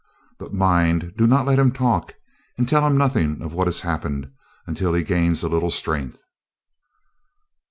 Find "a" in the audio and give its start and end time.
5.43-5.47